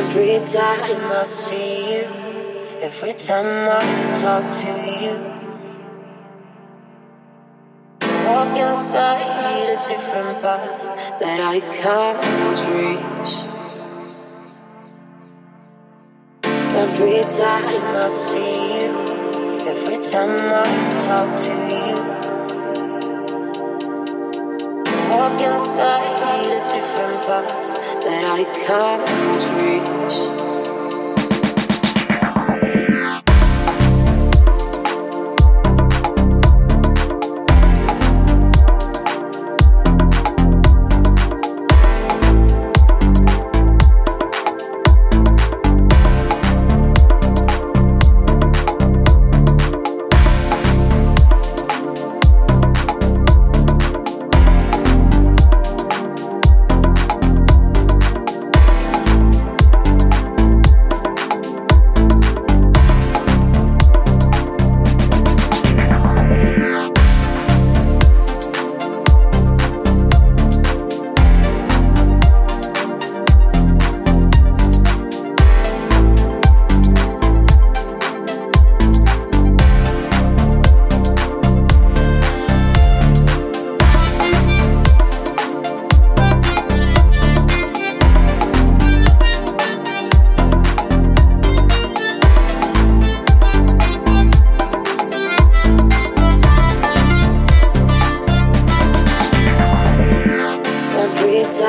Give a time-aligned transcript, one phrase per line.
[0.00, 2.04] Every time I see you,
[2.80, 5.14] every time I talk to you,
[8.26, 13.32] walk inside a different path that I can't reach.
[16.74, 18.88] Every time I see you,
[19.68, 22.10] every time I talk to you,
[28.02, 30.59] that I can't reach.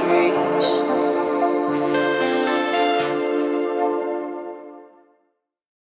[0.00, 1.01] reach.